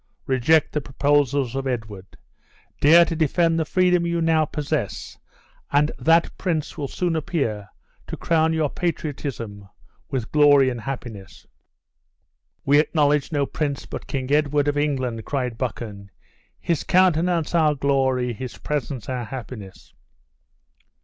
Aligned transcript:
Reject 0.25 0.71
the 0.71 0.81
proposals 0.81 1.55
of 1.55 1.67
Edward, 1.67 2.07
dare 2.79 3.05
to 3.05 3.15
defend 3.15 3.59
the 3.59 3.65
freedom 3.65 4.03
you 4.07 4.19
now 4.19 4.45
possess, 4.45 5.19
and 5.71 5.91
that 5.99 6.35
prince 6.39 6.75
will 6.75 6.87
soon 6.87 7.15
appear 7.15 7.69
to 8.07 8.17
crown 8.17 8.51
your 8.51 8.67
patriotism 8.71 9.69
with 10.09 10.31
glory 10.31 10.71
and 10.71 10.81
happiness!" 10.81 11.45
"We 12.65 12.79
acknowledge 12.79 13.31
no 13.31 13.45
prince 13.45 13.85
but 13.85 14.07
King 14.07 14.31
Edward 14.31 14.67
of 14.67 14.75
England!" 14.75 15.23
cried 15.25 15.55
Buchan. 15.59 16.09
"His 16.59 16.83
countenance 16.83 17.53
our 17.53 17.75
glory, 17.75 18.33
his 18.33 18.57
presence 18.57 19.07
our 19.07 19.25
happiness!" 19.25 19.93